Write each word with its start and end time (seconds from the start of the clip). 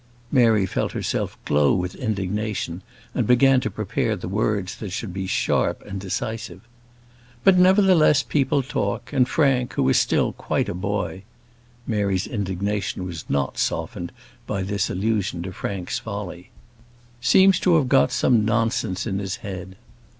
Mary 0.31 0.65
felt 0.65 0.93
herself 0.93 1.37
glow 1.45 1.75
with 1.75 1.93
indignation, 1.93 2.81
and 3.13 3.27
began 3.27 3.61
to 3.61 3.69
prepare 3.69 4.17
words 4.17 4.77
that 4.77 4.89
should 4.91 5.13
be 5.13 5.27
sharp 5.27 5.85
and 5.85 6.01
decisive. 6.01 6.61
"But, 7.43 7.55
nevertheless, 7.59 8.23
people 8.23 8.63
talk; 8.63 9.13
and 9.13 9.29
Frank, 9.29 9.73
who 9.73 9.87
is 9.89 9.99
still 9.99 10.31
quite 10.31 10.67
a 10.67 10.73
boy" 10.73 11.21
(Mary's 11.85 12.25
indignation 12.25 13.05
was 13.05 13.25
not 13.29 13.59
softened 13.59 14.11
by 14.47 14.63
this 14.63 14.89
allusion 14.89 15.43
to 15.43 15.51
Frank's 15.51 15.99
folly), 15.99 16.49
"seems 17.21 17.59
to 17.59 17.75
have 17.75 17.87
got 17.87 18.11
some 18.11 18.43
nonsense 18.43 19.05
in 19.05 19.19
his 19.19 19.35
head. 19.45 19.75